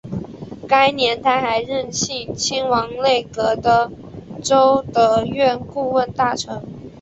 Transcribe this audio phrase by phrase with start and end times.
[0.67, 3.87] 该年他还任庆亲王内阁的
[4.41, 4.51] 弼
[4.91, 6.59] 德院顾问大臣。